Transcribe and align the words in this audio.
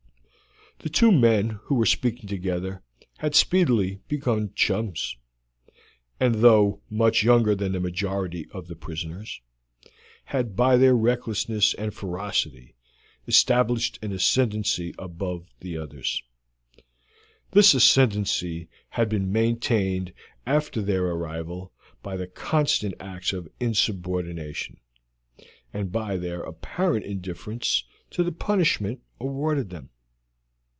The 0.83 0.89
two 0.89 1.11
men 1.11 1.59
who 1.65 1.75
were 1.75 1.85
speaking 1.85 2.27
together 2.27 2.81
had 3.19 3.35
speedily 3.35 3.99
become 4.07 4.51
chums, 4.55 5.15
and, 6.19 6.33
though 6.35 6.81
much 6.89 7.21
younger 7.21 7.53
than 7.53 7.73
the 7.73 7.79
majority 7.79 8.47
of 8.49 8.65
the 8.67 8.75
prisoners, 8.75 9.41
had 10.25 10.55
by 10.55 10.77
their 10.77 10.95
recklessness 10.95 11.75
and 11.75 11.93
ferocity 11.93 12.73
established 13.27 13.99
an 14.01 14.11
ascendency 14.11 14.95
among 14.97 15.45
the 15.59 15.77
others. 15.77 16.23
This 17.51 17.75
ascendency 17.75 18.67
had 18.89 19.07
been 19.07 19.31
maintained 19.31 20.13
after 20.47 20.81
their 20.81 21.05
arrival 21.05 21.71
by 22.01 22.17
their 22.17 22.25
constant 22.25 22.95
acts 22.99 23.33
of 23.33 23.47
insubordination, 23.59 24.77
and 25.71 25.91
by 25.91 26.17
their 26.17 26.41
apparent 26.41 27.05
indifference 27.05 27.83
to 28.09 28.23
the 28.23 28.31
punishment 28.31 28.99
awarded 29.19 29.69
them. 29.69 29.91